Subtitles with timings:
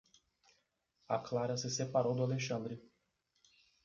[1.07, 2.75] A Clara se separou do Alexandre.